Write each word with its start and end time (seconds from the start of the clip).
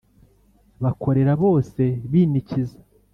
bakorera 0.83 1.33
bose 1.43 1.83
binikiza 2.11 2.77